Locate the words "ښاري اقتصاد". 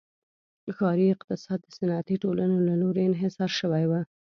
0.77-1.59